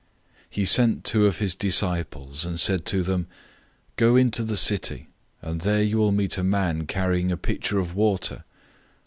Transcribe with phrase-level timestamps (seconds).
[0.47, 3.27] 014:013 He sent two of his disciples, and said to them,
[3.97, 5.09] "Go into the city,
[5.43, 8.43] and there you will meet a man carrying a pitcher of water.